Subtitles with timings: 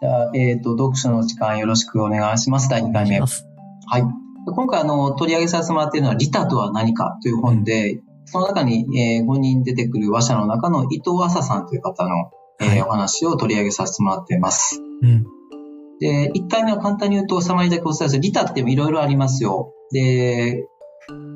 [0.00, 2.68] じゃあ、えっ、と、読書の時間よろしくお願いします。
[2.68, 3.20] 第2回目。
[3.20, 4.02] はい。
[4.46, 12.30] 今回、あの、取り上げさせてもらっているのは、リタとは何かという本で、その中に、えー、5人出てくる話者の中の伊藤浅さんという方の、
[12.60, 14.80] えー、はい、お話を取り上げさせてもらっています。
[15.02, 15.26] うん。
[15.98, 18.22] で、1回目は簡単に言うと、サマリだけお伝えする。
[18.22, 19.72] リタっていろいろありますよ。
[19.90, 20.68] で、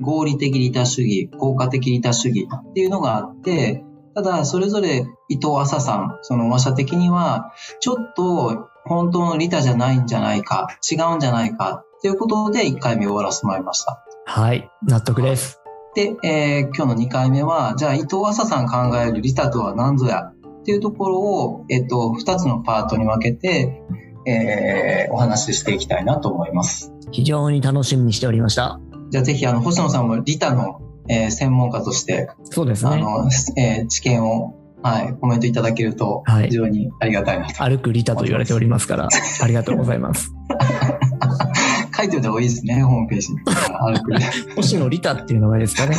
[0.00, 14.04] 合理的利他主義、効果的利他主義っていうのがあって、ただ、それぞれ伊藤浅さん、その話者的には、ちょっと本当の利他じゃないんじゃないか、違うんじゃないか、ということで1回目終わらせてもらいました。
[14.26, 15.61] はい、納得です。
[15.94, 23.82] で、えー、今日の2回目は、じゃあ伊藤浅さん考える利他とは何ぞやっていうところを、えっと、2つのパートに分けて、
[24.26, 26.92] えー、お話ししていきたいなと思います。
[27.11, 28.81] 非常に楽しみにしておりました。
[29.11, 32.92] じゃあぜひ、あの、星野さんも利他のえー、専門家として、そうですね。
[32.92, 39.09] あの、えー、知見を、はい、コメントいただけると、非常にありがたいなと、はい、歩くリタと言われておりますから、
[39.42, 40.33] ありがとうございます。
[41.97, 43.39] 書いておいた方がいいですね、ホームページに。
[43.47, 44.31] 歩くリタ。
[44.56, 45.97] 星野リタっていう名前ですかね。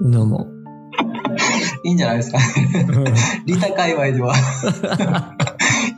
[0.00, 0.46] どうも。
[1.84, 2.38] いいんじゃないですか、
[3.46, 4.34] リタ界隈では。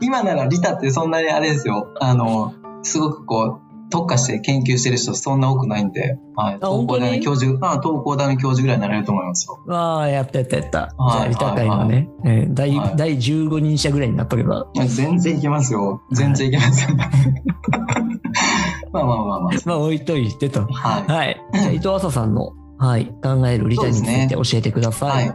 [0.00, 1.88] 今ならリタってそんなにあれですよ。
[2.00, 6.54] あの、すごくこう、特化して研究してる人そんな多くないんで、はい。
[6.56, 9.58] 東工大の教授、あ東工大の教授ぐらいになれると思いますよ。
[9.68, 10.94] ああ、やったやったやった。
[10.96, 14.66] はい、じゃあ、リタ会のね、はい、えー、第、はい、第15人者ぐらいになっとけば。
[14.86, 16.02] 全然いけますよ。
[16.12, 16.96] 全然いけますよ。
[18.92, 19.52] まあまあまあまあ。
[19.64, 20.66] まあ置いといてと。
[20.66, 21.12] はい。
[21.12, 21.40] はい。
[21.54, 25.28] じゃあ、伊藤浅さんの、はい、考えるリタについて教えてください。
[25.28, 25.34] は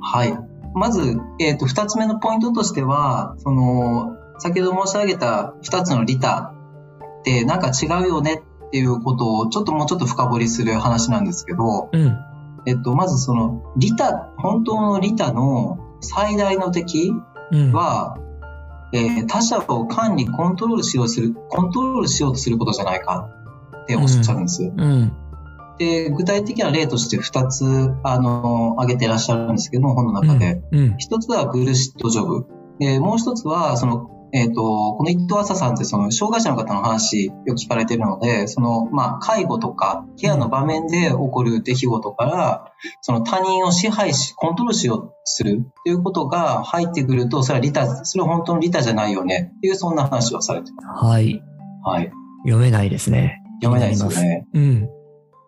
[0.00, 0.38] はい。
[0.74, 6.54] まず、えっ、ー、と、二つ目のポイントとしては、その、先ほど申し上げた二つのリタ
[7.20, 12.18] ってなんか違うよねっていうことをちょっともうちょっと深掘りする話なんですけど、うん、
[12.66, 17.12] えっと、まずその利他、本当の利他の最大の敵
[17.72, 18.18] は、
[18.92, 23.30] うん、えー、他者を管理、コントロールしようする、コントロールしようとすることじゃないか
[23.84, 24.62] っておっしゃるんです。
[24.62, 25.12] うん、
[25.78, 30.60] で、具体的な例として2つ、あの、挙げてらっしゃるんですけども、本の中で。
[30.72, 32.46] うん、1つはブルシットジョブ。
[32.78, 51.04] で、もう1つは、その、えっ、ー、と、この伊藤浅さんってその障害者の方の話よく聞かれてるので、その、まあ、介護とかケアの場面で起こる出来事から、その他人を支配し、コントロールしようとするっていうことが入ってくると、それは利他、それは本当の利他じゃないよねっていう、そんな話をされてます。
[51.04, 51.42] はい。
[51.84, 52.10] はい。
[52.44, 53.42] 読めないですね。
[53.62, 54.46] 読めないですよね。
[54.52, 54.88] うん。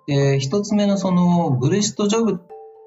[0.07, 2.41] で、一つ目のその、ブルシットジョブ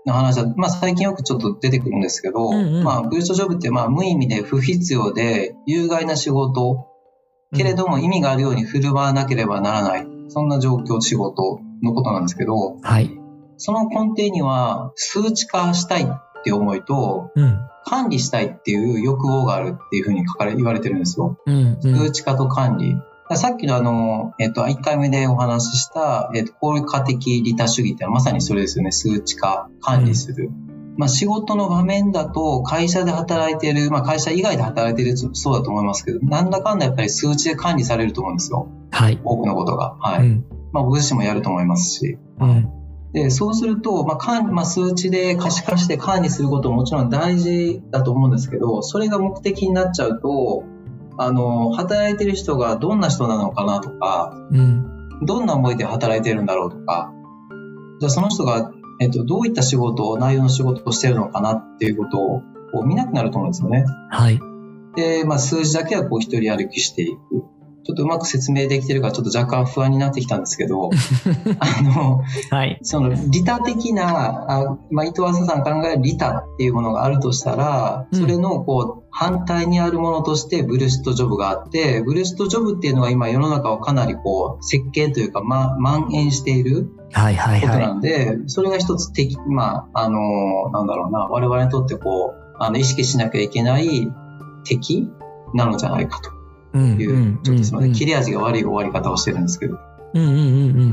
[0.06, 6.88] の話は、まあ、最近よくちょっと出てくるんですけど、うんうん、まあ、ブーストジョブってまあ無意味で不必要で有害な仕事、
[7.56, 13.12] けれども意味があるように振る舞わなければならない、そんな状況、仕事のことなんですけど、はい、
[13.58, 21.38] その根底には数値化したいっていう思いと、うん、管理したいっていう欲望があるっていうふうに書かれ、言われてるんですよ。
[21.46, 22.97] うんうん、数値化と管理。
[23.31, 28.91] さっきのあの、えっと、1回目でお話しした、えっと、効果的利他主義ってまさにそれですよね。
[28.91, 30.47] 数値化、管理する。
[30.47, 38.67] うん、まあ、仕事の場面だと、会社で働いている、まあ、会社以外で働いているそうだと思いますけど、なんだかんだやっぱり数値で管理されると思うんですよ。
[38.91, 39.19] はい。
[39.23, 39.95] 多くのことが。
[40.00, 40.28] はい。
[40.28, 42.17] うん、まあ、僕自身もやると思いますし。
[42.39, 42.69] うん。
[43.13, 50.63] で、そうすると、まあ、管まあ、数値で可視化して管理することももちろん大事だと思うんですけど、それが目的になっちゃうと、
[51.23, 57.13] あの、働いてる人がどんな人なのかなとか、うん、どんな思いで働いてるんだろうとか、
[58.00, 62.41] じゃあその人が、えっと、どういった仕事、内容の仕事をしてるのかなっていうことを
[62.72, 63.85] こう見なくなると思うんですよね。
[64.09, 64.39] はい。
[64.95, 67.19] で、まあ数字だけはこう一人歩きしていく。
[67.85, 70.89] ちょっとうまく説明できてるからちょっと若干不安になってきたんですけど、
[71.59, 72.79] あの、はい。
[72.81, 94.07] その利他的な、あまあ、伊藤浅さん考える利他っていうものがあるとしたら、それのこう、反対にあるものとしてブルシットジョブがあって、ブルシットジョブっていうのは今世の中をかなりこう、設計というか、ま、蔓延しているはいはいことなんで、それが一つ敵、まあ、あの、なんだろうな、我々にとってこう、あの、意識しなきゃいけない
[94.63, 95.09] 敵
[95.53, 96.43] なのじゃないかと。
[96.78, 99.78] いう、ちょっとすみません、切れ味が悪い終わり方をしてるんですけど。
[100.16, 100.44] うんうんうんう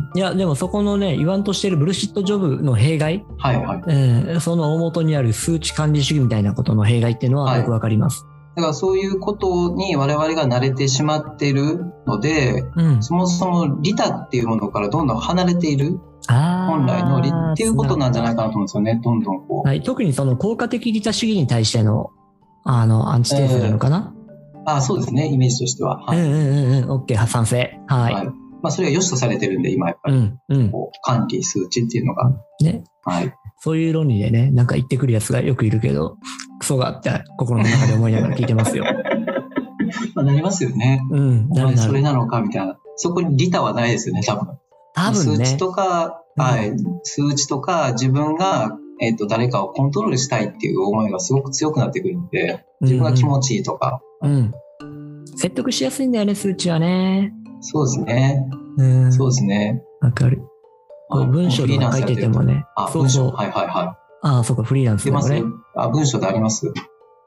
[0.01, 0.11] ん。
[0.15, 3.25] いや、でもそこのね、言わんとしてるブルシットジョブの弊害。
[3.39, 3.83] はいはい。
[3.89, 8.25] えー、その大元にある数値管理主義みたいなことの弊害っていうのはよくわかります。
[8.25, 16.01] はいだからそういうことに我々が慣れてしまっているので、うん、そもそも利他っていうものからどんどん離れている。
[16.29, 19.01] 本来の利っていうことなんじゃないかなと思うんですよね。
[19.03, 19.69] どんどんこう。
[19.69, 19.83] はい。
[19.83, 22.11] 特にその効果的利他主義に対しての、
[22.63, 24.15] あの、アンチテーゼなのかな、
[24.67, 26.03] あそうですね、イメージとしては。
[26.05, 27.79] はい、うんうんうん、OK、賛成。
[27.87, 28.15] はい。
[28.15, 28.33] はい、ま
[28.65, 32.31] あ、それが良しとされてるんで、今やっぱり、うんうん、こう管理、数値っていうのが。
[32.63, 32.85] ね。
[33.05, 33.33] はい。
[33.59, 36.17] そういう論理でね、なんか言ってくるやつがよくいるけど、
[36.59, 38.85] クソがあって心の中で思いながら聞いてますよ。
[40.15, 41.01] まあなりますよね。
[41.11, 41.49] うん。
[41.49, 42.79] なそれなのかみたいな。
[42.97, 44.59] そこに利他はないですよね、多分。
[44.95, 45.45] 多分ね。
[45.45, 46.73] 数値とか、はい、
[47.03, 54.03] 数値とか自分が、えっ、ー、と、誰かをコントロールしたいっていう思いがすごく強くなってくるので、自分が気持ちいいとか。
[54.23, 54.53] うん、うん。
[55.37, 57.33] 説得しやすいんだよね、数値はね。
[57.61, 58.49] そうですね。
[58.79, 59.13] うん。
[59.13, 59.83] そうですね。
[60.01, 60.43] わかる。
[61.09, 62.65] こう文章とか書いててもね。
[62.77, 63.31] あ、文章。
[63.31, 63.87] はいはいはい。
[64.23, 65.43] ああ、そうか、フリーランスでもね。
[65.77, 66.73] あ、文章であります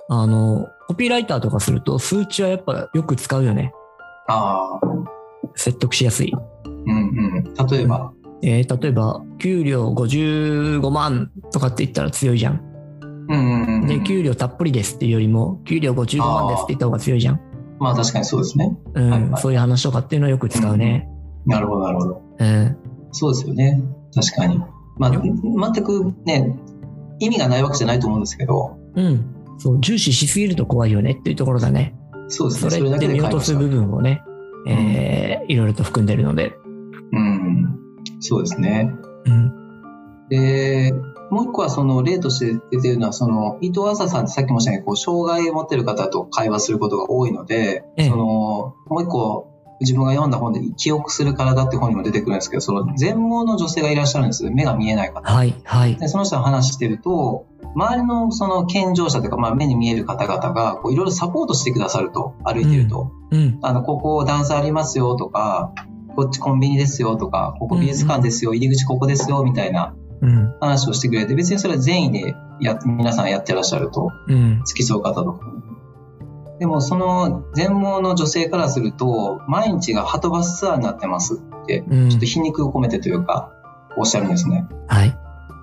[0.09, 3.73] あの、コピーライターとかすると、数値はやっぱよく使うよね。
[4.27, 4.79] ああ。
[5.55, 6.33] 説得しやすい。
[6.65, 7.67] うんうん。
[7.67, 12.72] 例えば、えー、例えば、給料55万とかって言ったら強いじゃん。
[13.33, 17.41] うんうんうん、で、給料たっぷりですっていうよりも、給料55万ですって言った方が強いじゃん。
[17.79, 18.77] まあ確かにそうですね。
[18.93, 21.09] うん、はいはい、そういう話とかっていうのをよく使うね。
[21.45, 22.21] うん、なるほど、なるほど。
[22.39, 22.77] うん。
[23.11, 23.81] そうですよね。
[24.13, 24.61] 確かに。
[24.97, 26.55] まあ、全くね、
[27.19, 28.77] 意味がないわけじゃないと思うんですけど。
[28.95, 29.25] うん。
[29.57, 31.95] そう、重視しすぎると怖いよねっていうところだね。
[32.27, 32.71] そうですね。
[32.71, 34.23] それって見落とす部分をね、
[34.67, 36.53] えー、いろいろと含んでるので。
[37.11, 37.79] うん。
[38.19, 38.93] そうですね。
[39.25, 39.62] うん。
[40.33, 40.93] で、
[41.29, 48.25] もう一個はその例として出てるのは、その伊藤麻さんってさっきもしたように、こう、障害を持ってる方と会話することが多いので、ええ、その、
[48.87, 49.49] もう一個、
[49.79, 55.21] 自分が読んだ本で記憶する体って本にも出てくるんですけど、その全盲の女性がいらっしゃるんです目が見えない方。
[55.21, 55.95] はい、はい。
[55.97, 57.45] で、その人の話してると、
[57.75, 65.73] 周りのその健常者というか、まあ、目に見える方々がこういろいろサポートしてくださると歩いてると、うん、うん、あのここ段差ありますよとか
[66.15, 69.95] こっちコンビニですよとかここ美術館ですよ、うん、入り口ここですよみたいな
[70.59, 75.45] 話をしてくれて別にそれは善意でや皆さんやってらっしゃると、うん、付き添う方とか
[76.59, 83.51] でもその全盲の女性からすると毎日がハトバスツアーになってますって、ちょっと皮肉を込めてというか
[83.97, 84.65] おっしゃるんですね。
[84.87, 85.17] はい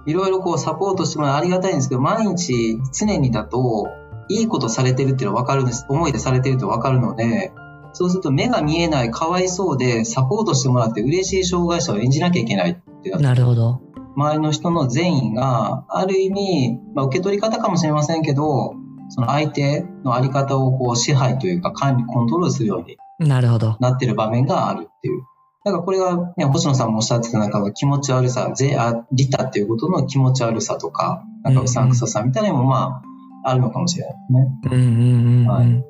[0.07, 3.89] いろいろこうサポートしてもらありがたいんですけど、毎日常にだと、
[4.29, 5.85] いいことされてるっていうのは分かるんです。
[5.89, 7.53] 思いでされてると分かるので、
[7.93, 13.21] そうすると目が見えない、かわいそうで、サポートしてもらって嬉しい障害者を演じなきゃいけないっていう。
[13.21, 13.81] なるほど。
[14.21, 18.75] 周りの人の善意が、ある意味、まあ、受け取り方かもしれませんけど、
[19.09, 23.77] その相手のあり方をこう支配というか管理、コントロールするようになるほど。
[23.81, 25.23] なってる場面があるっていう。
[25.65, 33.03] だからこれが、ね、星野さんもおっしゃってた中の気持ち悪さ、ぜあ利他っていうことの気持ち悪さとか、なんかうさんくささみたいなのもま
[33.45, 34.15] あ、あるのかもしれない
[34.63, 34.77] ですね。
[34.77, 35.85] うんうんうん、はい。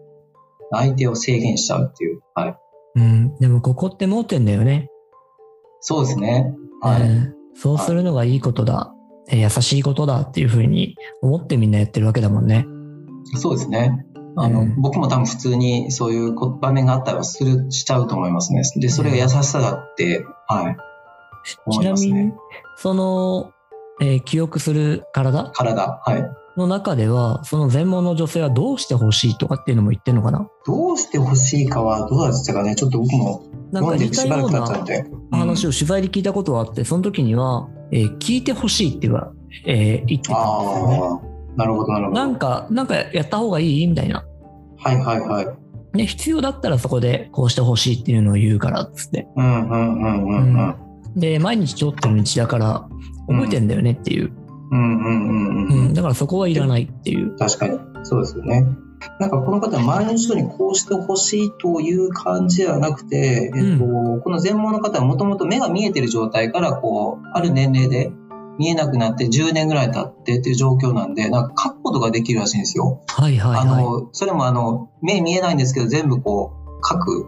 [0.72, 2.20] 相手を制限しちゃうっていう。
[2.34, 2.56] はい。
[2.96, 3.36] うん。
[3.36, 4.88] でもここって盲点だよね。
[5.80, 6.52] そうですね。
[6.80, 7.02] はい。
[7.02, 7.32] えー、
[7.62, 8.94] そうするのがいいことだ、は
[9.30, 12.66] い、優しいことだっていうふうに思ってみんなやってるわけだもんね。
[13.36, 14.06] そうですね。
[14.36, 18.62] あの、うん、僕も多分普通にそういう場面があったらする、しちゃうと思いますね。
[18.76, 20.76] で、それが優しさだって、はい。
[21.72, 22.32] ちなみに、
[22.76, 23.52] その、
[24.00, 25.50] えー、記憶する体？
[25.54, 26.24] 体、はい。
[26.56, 30.48] の中では、その全盲の女性はどうしてほしいとかっていうのも言ってるのかな？
[30.66, 33.42] どうしてほしいかはどうだったかね、ちょっと僕も
[33.72, 35.05] 読んでしばらく経っちゃって。
[35.31, 39.32] 話を取材で聞いたことがあって、その時には、えー、聞いてほしいっては、
[39.67, 41.31] えー、言ってたんですよね。
[41.56, 42.17] なるほど、なるほど。
[42.17, 44.25] なんか、なんかやった方がいいみたいな。
[44.78, 45.96] はいはいはい。
[45.96, 49.26] ね、必要だったらそこでこうしてほしいっていうのを言うからっつって。
[49.37, 52.88] うんうんうんうん、うん、で、毎日通ってる道だから
[53.28, 54.32] 覚えてんだよねっていう。
[54.70, 55.94] うんうんうんうん。
[55.94, 57.37] だからそこはいらないっていう。
[57.37, 57.78] 確かに。
[58.05, 58.64] そうですよね。
[59.19, 68.12] なんかこの方は周りの人にこうしてほしいという感じではなくて、えっと、うん、この全盲の方はもともと目が見えてる状態からこう、ある年齢で
[68.59, 73.02] 見えなくなって10年ぐらい経ってっていう状況なんで、なんか書くことができるらしいんですよ。
[73.09, 76.52] はいはい、はい、あの、それもあの、目見えないんですけど、全部こ
[76.83, 77.26] う、書く。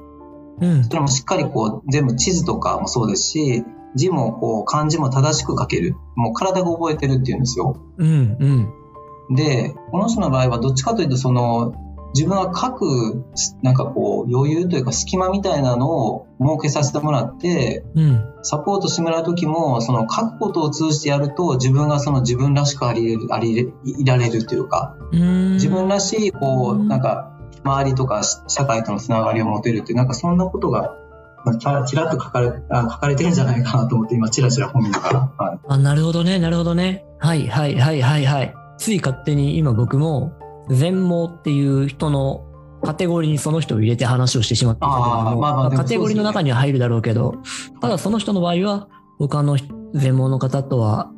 [0.61, 0.85] うん。
[0.85, 3.65] それもしっかりこう、全部地図とかもそうですし、
[3.95, 5.97] 字もこう、漢字も正しく書ける。
[6.17, 7.77] もう体が覚えてるっていうんですよ。
[7.97, 8.82] うんうん。
[9.31, 11.75] で、この人の場合はどっちかというと、その、
[12.15, 13.25] 自分は書く、
[13.63, 27.31] なんかこう、余裕というか隙間みたいなのを設けさせてもらって、うん、サポートしてもらう時も、その書くことを通じてやると、自分がその自分らしくありありいられるというか、う自分らしい、こう、なんか、
[27.65, 30.97] 周りとか社会とのつながりを持てるってなんかそんなことが、
[31.45, 35.33] まあ、ちらっと書かれあ書かれてるんじゃないかなと思って、今、ちらちら本見ながら。
[35.39, 37.05] はい、あ、なるほどね、なるほどね。
[37.19, 38.62] はいはいはいはいはい。
[38.83, 40.33] つい勝手に今僕も、
[40.69, 42.45] 全盲っていう人の
[42.83, 45.01] カテゴリーにその人を入れて話をしてしまったけれど
[45.37, 47.37] も、まあまあカテゴリーの中には入るだろうけど、
[47.81, 49.57] ただその人の場合は、他の
[49.95, 51.13] 全盲の方とは、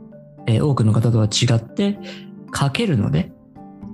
[0.47, 1.99] えー、多くの方とは違って、
[2.55, 3.33] 書けるので、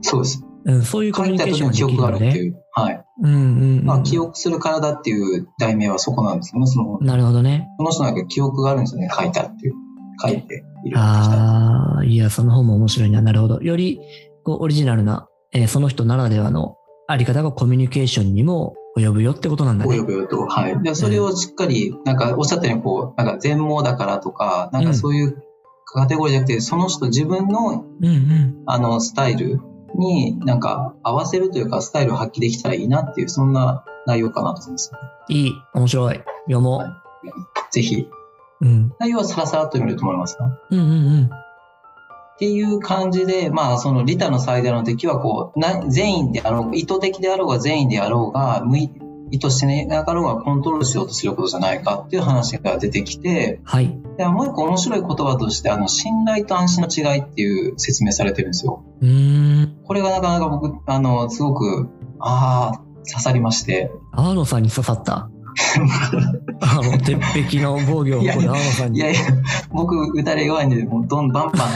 [0.03, 0.45] そうです。
[0.65, 3.05] うん、そういうコミュニケーションができるので、はい。
[3.23, 6.99] うんうん、うん、まあ、記憶する体っていう題名はそこなんですよね、その。
[7.01, 7.69] なるほどね。
[7.79, 9.75] この人なんか記憶があるんですよね、書いたっていう。
[10.21, 10.99] 書いている。
[10.99, 13.23] ああ、いや、その方も面白いな。
[13.23, 13.61] なるほど。
[13.61, 14.01] より、
[14.45, 16.77] こう、オリジナルな、えー、その人ならではの
[17.09, 19.99] あり方がコミュニケーションにも及ぶよってことなんだね。
[19.99, 20.47] 及ぶよと。
[20.47, 20.83] はい。
[20.83, 25.43] で、それをしっかり、なんかおっしゃったように、こう、なんか全盲だからとか、なんかそういう
[25.87, 29.61] カテゴリーじゃなくて、その人自分の、うんうん、あの、スタイル
[29.97, 34.93] になんか合わせるというか、スタイルを発揮できたらいいなっていう、そんな内容かなと思います。
[35.29, 35.53] いい。
[35.75, 36.21] 面白い。
[36.45, 36.79] 読もう。
[36.79, 36.93] はい、
[37.73, 38.07] ぜひ。
[38.61, 38.93] うん。
[38.99, 40.37] 内容はさらさらっと見ると思います
[40.71, 41.25] うんうんうん。
[41.25, 41.29] っ
[42.39, 48.91] ていう感じで、まあ、その利他の最大の敵は、こう、な善意であろう、意図的であろうが善意であろうが、無意
[49.33, 53.97] 意図してなかろうがコントロールしようとすることじゃないかっていう話が出てきて、はい。
[54.19, 58.83] でもう一個面白い言葉として、あの、信頼と安心の違いっていう説明されてるんですよ。
[59.01, 59.77] うん。
[59.85, 61.89] これがなかなか僕、あの、すごく、
[62.19, 63.93] ああ、刺さりまして。
[64.13, 65.31] アーノさんに刺さった？
[66.61, 68.99] あの、鉄壁の防御をこれ、青野さんに。
[68.99, 69.21] いやいや、
[69.71, 71.71] 僕、打たれ弱いんで、もう、どん、バンバン。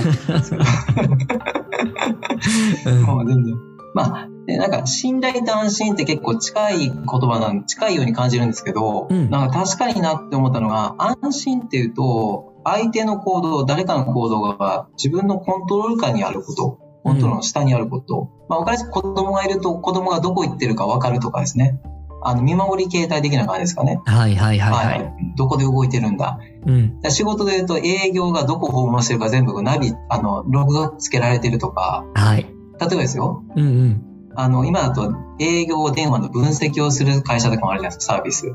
[3.07, 3.55] もう全然。
[3.95, 21.81] まあ、で、なんか、信頼と安心って結構近い言葉なん、近いように感じるんですけど、うん、なんか確かになって思ったのが、安心っていうと、相手の行動、誰かの行動が自分のコントロール下にあること、コントロールの下にあること、うん、まあ、わかりやすく子供がいると子供がどこ行ってるかわかるとかですね。
[22.25, 24.01] あの、見守り形態的な感じですかね。
[24.05, 25.15] はいはいはい、はい、はい。
[25.37, 26.39] どこで動いてるんだ。
[26.67, 27.01] うん。
[27.11, 32.05] 仕事で言うと営業がどこ訪問してるか全部ナビ、あの、ログつけられてるとか。
[32.15, 32.45] はい。
[32.81, 33.45] 例えばですよ。
[33.55, 34.03] うんうん。
[34.37, 38.55] あの、今だと営業電話の分析をする会社とかもあるじゃないですか、サービス。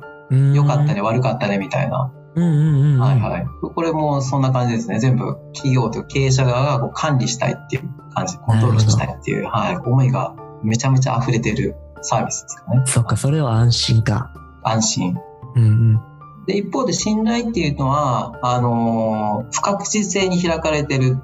[0.54, 2.12] 良かったね、悪かったね、みたいな。
[2.36, 3.48] うんうんうん、はいはい。
[3.76, 5.00] これもそんな感じですね。
[5.00, 12.82] 全部企業と経営者側がこう管理したいっていう感じ、コントロールしたいっていう、はい、思いがめちゃめちゃ溢れてるサービスですかね。
[12.86, 14.34] そっか、それは安心か。
[14.64, 15.18] 安心。
[15.56, 16.02] うんうん。
[16.46, 21.18] で、一方で信頼っていうのは、あのー、不確実性に開かれてる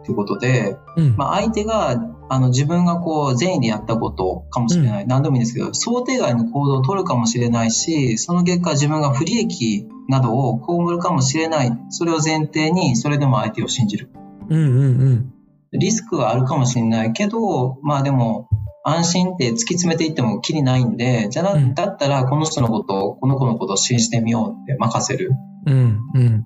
[0.00, 1.96] っていうことで、うん、まあ、相手が、
[2.30, 5.02] あの、自分がこう、善意でやったことかもしれない。
[5.02, 11.72] うん、何でもいいんですけど、想定外の行動を取るかもしれないし、その結果自分が不利益などを被るかもしれない。
[11.88, 14.10] それを前提に、それでも相手を信じる。
[14.48, 15.32] うんうんうん。
[15.72, 18.48] リスクはあるかもしれないけど、まあでも、
[18.84, 25.32] 安心って突き詰めていってもきりないんで、じゃあ、だったらこの人のことを、この子のことを信じてみようって任せる。
[25.66, 26.44] うんうん。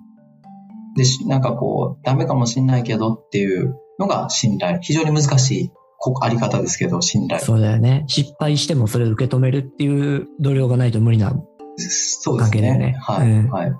[0.95, 4.79] で、なんかこう、ダメかもしれないけどっていうのが信頼。
[4.81, 5.71] 非常に難しい
[6.21, 7.41] あり方ですけど、信頼。
[7.41, 8.03] そうだよね。
[8.07, 12.95] 失敗してもそれを受け止めるっていう度量がないと無理な関係だよね。
[12.99, 13.71] はい、うん、はい。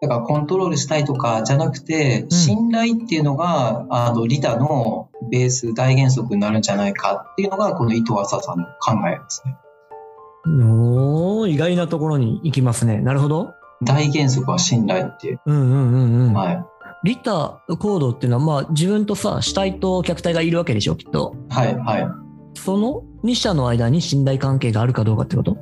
[0.00, 9.56] だからコントロールしたいとかじゃなくて、信頼っていうのが、あの、リタのベース、大原則になるんじゃないかっていうのが、この伊藤浅さんの考えですね。
[10.46, 13.02] お意外なところに行きますね。
[13.02, 13.50] なるほど。
[13.82, 15.40] 大原則は信頼っていう。
[15.44, 16.32] うんうんうんうん。
[16.32, 16.64] はい。
[17.04, 21.34] リタコードっていうのは、まあ自分とさ、主体と客体がいるわけでしょ、きっと。
[21.50, 22.06] はいはい。
[22.54, 25.58] その2者の間に信頼関係があるかどうかってこと？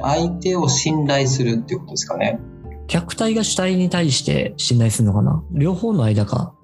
[0.00, 2.40] 相手を信頼するっていうことですかね。
[2.86, 5.42] 客体が主体に対して信頼するのかな？
[5.52, 6.54] 両方の間か。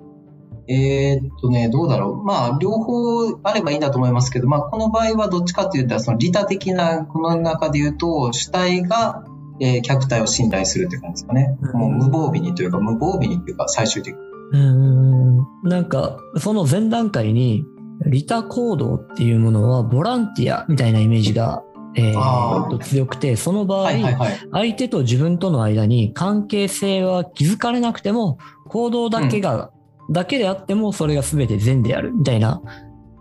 [0.70, 2.24] えー、っとね、どうだろう。
[2.24, 9.24] まあ、両方あればいいんだと思いますけど、まあ、この場合はどっちかというと、その利他的な、この中で言うと、主体が、
[9.60, 11.56] えー、客体を信頼するって感じですかね。
[11.72, 14.20] もう無防備にというか、無防備にというか、最終的に。
[14.52, 15.38] うん。
[15.62, 17.64] なんか、その前段階に、
[18.06, 21.62] 利他行動っていうものは、ボランティアみたいなイメージが
[21.94, 29.70] えー、と強くて、その場合、はいはいはい、相手と自分との間に関係性は築かれなくても、行動だけが、
[30.08, 32.62] うん、だけであっても、それが全て善であるみたいな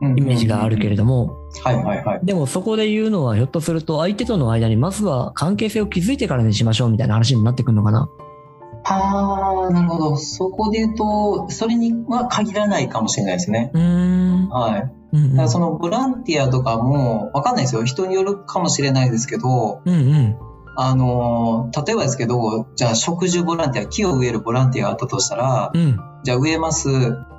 [0.01, 1.35] イメージがあるけれども。
[2.23, 8.07] でもそこで言うのは、ひょっとすると相手との間にまずは関係性を築いてからにしましょうみたいな話になってくるのかな？
[8.89, 10.17] ああ、なるほど。
[10.17, 13.71] そこで言うと、それには限らないかもしれないですね。
[13.73, 14.47] うん。
[14.49, 14.91] はい。
[15.13, 17.83] うんうん、だからそのボランティアとかも、わかんないですよ。
[17.85, 20.35] 人によるかもしれないですけど、うんうん、
[20.75, 26.89] あの、例えばですけど、じゃあ植樹ボランティア、木を植えるボランティアがあったとしたら、うん、じゃあ植えます。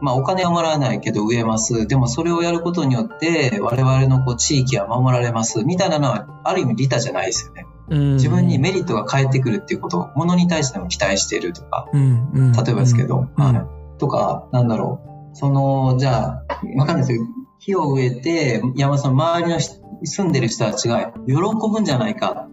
[0.00, 1.86] まあお金はもらわないけど植えます。
[1.86, 5.64] でもそれをやることによって我々のこう地域は守られます。
[5.64, 7.66] みたいなのはある意味利他じゃないですよね。
[7.90, 13.98] 自分にメリットが返ってくるっていうことを、ものに対しても期待しているとか、うんうん、例えばですけど、はい。
[13.98, 15.00] とか、なんだろ
[15.32, 15.36] う。
[15.36, 16.44] その、じゃあ、
[16.76, 17.22] わかんないですよ。
[17.60, 19.60] 木を植えて、山さん、周りの
[20.04, 22.48] 住んでる人たちが喜ぶんじゃないか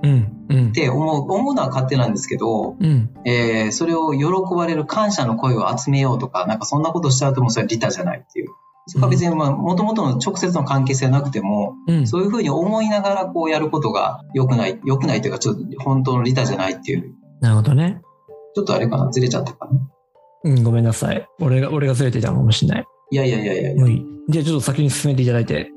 [0.00, 8.48] って思う、思うのは勝手なんですけど、うん、えー、それを喜ばれる感謝の声を集めようとか、なんかそんなことしちゃうともうそれは利他じゃないっていう。
[8.86, 17.14] そこは別に、まあ、もともとの直接の関係性なくても、うん、そういうふうに思いながらこうやることが良くない、良くないというか、ちょっと本当の利他じゃないっていう。
[17.40, 18.02] なるほどね。
[18.54, 19.80] ちょっとあれかな、ずれちゃったかな？
[20.44, 21.26] うん、ごめんなさい。
[21.40, 22.84] 俺が、俺がずれてたかもしれない。
[23.14, 23.86] いやいやいやいやいや。
[24.28, 25.70] じゃあちょっと先に進めていただいて、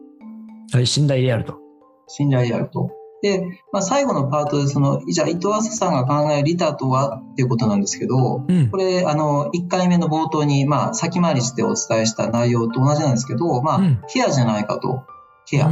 [0.74, 1.60] はい、信頼であると。
[2.08, 2.90] 信頼であると。
[3.22, 15.04] で、まあ、最後のパートで、その、じゃあ、伊藤浅さんが考える利他とはっていうことなんですけど、うん、これ、あの、1回目の冒頭に、まあ、先回りしてお伝えした内容と同じなんですけど、まあ、うん、ケアじゃないかと。
[15.46, 15.70] ケア。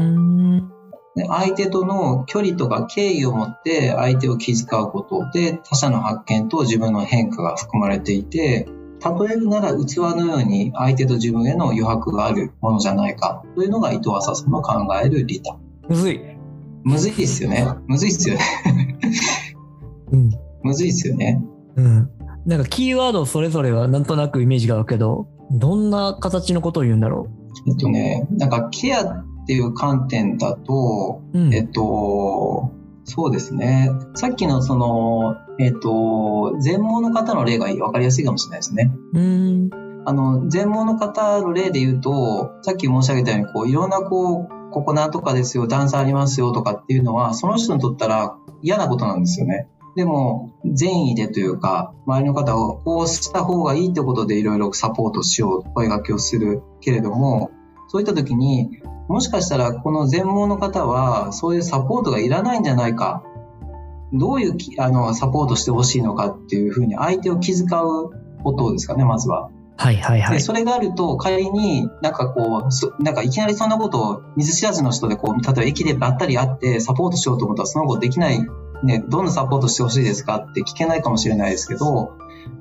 [1.28, 8.68] 相手との距離とか敬意を持って相手を気遣うことで他者の発見と自分の変化が含まれていて、
[9.06, 15.58] 例えるなら器のように相手と自分への余白があるものじゃないかというのが伊藤浅さんの考える利他。
[15.88, 16.22] むずい。
[16.84, 17.68] むずいですよね。
[17.88, 19.00] むずいっすよね。
[20.12, 20.32] うん。
[20.64, 21.44] むずいっすよね。
[21.76, 22.10] うん。
[22.46, 27.28] なんかキーワードそれぞれはなんとなくイメージがあるけど、どんな形のことを言うんだろ
[27.68, 27.70] う？
[27.70, 32.72] えっとね、なんかケアっていう観点だと、うん、えっと、
[33.04, 33.90] そうですね。
[34.16, 38.92] さっきのその、えっと、全盲の方の例が分かりやすいかもしれないですね。
[39.14, 39.70] うん
[40.08, 49.68] あの、全盲の方の例で言うと、さっき申し上げたように、こう、いろんなこう、ここなんとかですよ、段差ありますよとかっていうのは、その人にとったら嫌なことなんですよね。
[49.96, 57.50] でも、善意でというか、周りの方をこうした方がいいってことでいろいろサポートしよう、声掛けをするけれども、
[57.88, 63.24] そういった時に、もしかしたらこの全盲の方は、そういうサポートがいらないんじゃないか。
[64.18, 68.10] どういうあのサポートしてほしいのかっていうふうに相手を気遣う
[68.44, 69.50] ことですかね、まずは。
[69.78, 70.38] はいはいはい。
[70.38, 78.40] で、それがあると、仮になんかこう、なんかいきなりそんなことを見ず知らずの人でこう、例えば駅でばったり会ってサポートしようと思ったらその子できない、
[78.84, 82.14] ね、どんなサポートしてほしいですかって聞けないかもしれないですけど、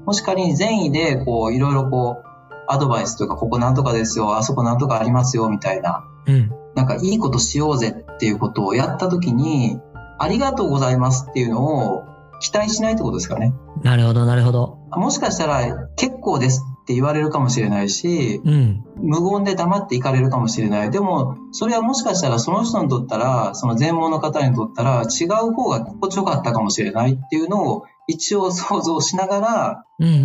[0.07, 2.25] もし仮に善意でこう、いろいろこう、
[2.67, 9.79] アドバイスというか、ここなんとかですよ、あそこなんとかありますよ、みたいな、うん、なんかいいことしようぜっていうことをやったときに、
[10.19, 11.65] ありがとうございますっていうの
[11.97, 12.05] を
[12.41, 13.55] 期待しないってことですかね。
[13.83, 14.79] なるほど、なるほど。
[14.93, 20.91] もしかしたら、結構ですって言われるかもしれないし、うん、無言で黙っていかれるかもしれない。
[20.91, 30.17] でも、それはもしかしたらその人にとったら、その全盲の方にとったら違う方が心地よかったかもしれないっていうのを一応想像しながら、うんうんう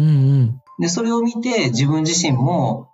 [0.44, 2.89] ん、で、それを見て自分自身も、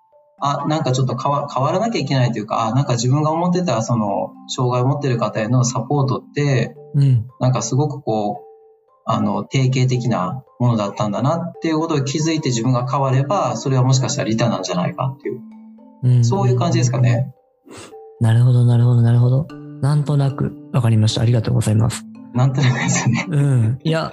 [0.46, 8.46] あ、なんかちょっと変わ変わらなきゃいけないというか、あ、なんか自分が思ってたその障害を持ってる方へのサポートって、うん、なんかすごくこう、
[9.06, 15.42] あの、定型的なものだったんだなっていうことを気づいて自分が変われば、それはもしかしたら利他なんじゃないかっていう。
[16.04, 17.34] うん、そういう感じですかね。
[18.20, 19.48] なるほど、なるほど、なるほど。
[19.82, 21.22] なんとなくわかりました。
[21.22, 22.06] ありがとうございます。
[22.34, 23.26] なんとなくですね。
[23.30, 23.80] うん。
[23.84, 24.12] いや、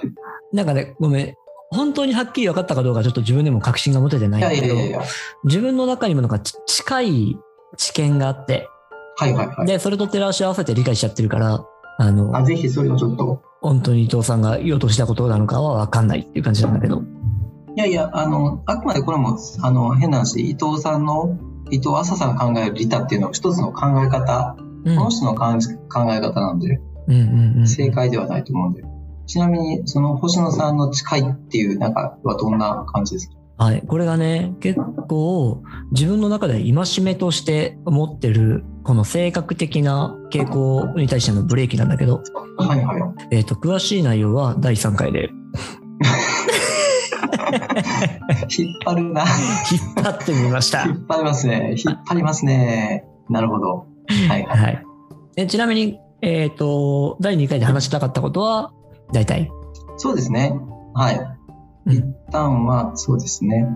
[0.51, 1.35] なんかね、ごめん。
[1.73, 4.75] 本当にはっきり分かったかどうかちょっと自分でも確信が持ててないんだけど、
[5.43, 7.37] 自分の中にもなんか近い
[7.77, 8.69] 知見があって、
[9.17, 9.67] はいはいはい。
[9.67, 11.65] で、それと照らし合わせて理解しちゃってるから、
[11.97, 13.41] あの、あぜひそれをちょっと。
[13.61, 17.01] 本当に伊藤さんが言おうとしたことなのかは分かんないっていう感じなんだけど。
[17.75, 21.37] いやいや、あの、あくまでこれも、あの、変な話、伊藤さんの、
[21.71, 24.55] 伊藤浅さんが考える利他っていうのは一つの考え方、
[24.85, 25.45] うん、この人の考
[26.13, 28.83] え方なんで、うんうんうん、正解ではないと思うんで。
[29.25, 33.35] ちなみに、その星野さんの近いっていう、なんか、はどんな感じですか？
[33.57, 33.81] はい。
[33.81, 42.21] これがね、結構自分の中で戒めとして持ってる、この性格的な傾向に対してのブレーキなんだけど、
[42.57, 43.01] はいはい。
[43.31, 45.29] えっ、ー、と、詳しい内容は第3回で。
[48.57, 49.21] 引っ張るな。
[49.21, 50.83] 引っ張ってみました。
[50.83, 51.75] 引っ張りますね。
[51.77, 53.05] 引っ張りますね。
[53.29, 53.87] なるほど。
[54.27, 54.83] はい、はい。
[55.35, 58.71] でちなみに、えっ、ー、と、第2回で話したかったことは、
[59.13, 59.49] 大体
[59.97, 60.53] そうですね。
[60.93, 61.37] はい。
[61.87, 63.67] 一旦は、そうですね。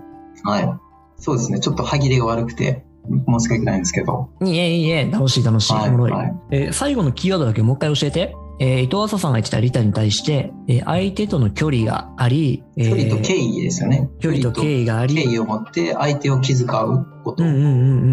[0.44, 0.68] はい。
[1.16, 1.60] そうですね。
[1.60, 4.30] ちょっと歯切れが悪くて、申し訳ないんですけど。
[4.44, 5.72] いえいえ、楽しい楽しい。
[5.74, 8.34] はい、はい、えー、最後のキーワードだけもう一回教えて。
[8.60, 14.10] えー、伊藤浅さんが言ってたリタに対して、えー、相手との距離があり、えー、距離と敬意ですよね。
[14.18, 15.14] 距離と敬意があり。
[15.14, 17.44] 敬意を持って相手を気遣うこと。
[17.44, 17.72] うんうんうんう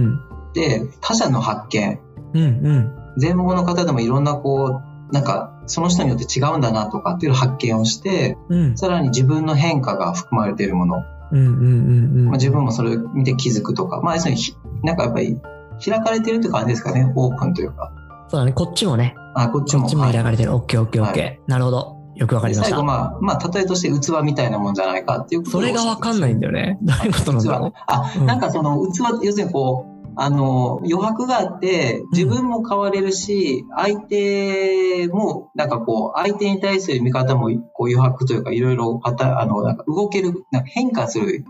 [0.10, 0.20] ん、
[0.54, 2.00] で、他者の発見。
[2.36, 2.92] うんうん。
[3.18, 14.42] 全盲の方でもいろんなこう、なんかその人によって違うんだなとかっていう発見をして、うん、さらに自分の変化が含まれているもの、まあ、自分もそれを見て気づくとか、まあ、要するに
[14.84, 15.40] なんかやっぱり
[15.84, 17.12] 開かれてるって感じですかね。
[17.16, 17.92] オープンというか。
[18.28, 18.54] そうだね。
[18.54, 19.16] こっちもね。
[19.36, 19.84] あこっちも。
[19.84, 21.50] こっちも開かれてる、はい、オッケーオッケーオッケー。
[21.50, 21.96] なるほど。
[22.16, 22.70] よくわかりました。
[22.70, 26.80] 最後、まあ、まあ、例えとして器みたいなもんじゃないかっていうそれがわかんないんだよね。
[26.82, 27.74] どういうことなんだろう。
[27.88, 39.12] あ、うん、なんかその器、要するにこう、あの、余白があって、自分も変われるし、相手も、なんかこう、相手に対する見方も、こう余白というか、いろいろ、あ
[39.46, 41.44] の、なんか動ける、なんか変化する、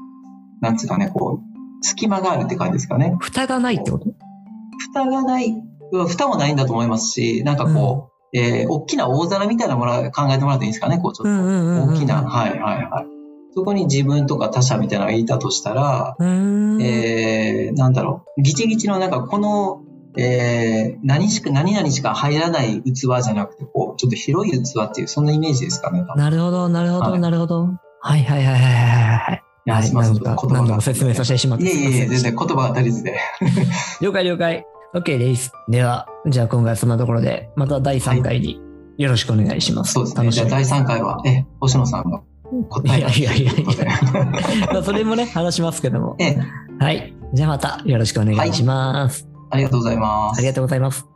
[0.62, 3.16] なんつうかね、こう、隙間があるって感じですかね。
[3.20, 4.10] 蓋がないってこと？
[4.94, 5.54] 蓋がない、
[6.08, 11.32] 蓋もないんだと思いますし、なんかこう、うん、えー、大きな大皿みたいなもの考えてもらっていいですかね、こう、ちょっと。
[11.94, 13.06] 大きな、はいはいはい。
[13.58, 17.05] そこに自分とか他者みたいなのがいたとしたら、えー、
[17.86, 19.82] なんだろう、ギチギチのなんかこの
[20.18, 26.06] えー、何しか、何々しか入らない器じゃなくて、こう、ちょっと広い器っていう、そんなイメージですかね。
[26.16, 27.68] なるほど、なるほど、なるほど。
[28.00, 29.44] はいはいはいはいはいはい。
[29.66, 30.14] いや、すみません。
[30.14, 31.66] 言葉が説明させてしまって。
[31.66, 33.18] いえいえ、全然言葉が足りずで。
[34.00, 34.66] 了解了解。
[34.96, 35.52] OK です。
[35.68, 38.62] では、じゃあ今回はそんなところで、また第3回に
[38.98, 39.94] よろしくお願いします。
[39.94, 40.32] そうですね。
[40.32, 42.24] じゃあ第3回は、え、星野さんの
[42.70, 43.66] 答えいやいやいやい
[44.72, 44.82] や。
[44.86, 46.16] それもね、話しますけども。
[46.20, 46.40] ええ、
[46.80, 47.14] はい。
[47.36, 49.26] じゃあまたよろしくお願いします。
[49.26, 50.38] はい、ありがとうございます。
[50.38, 51.15] ありがとうございます。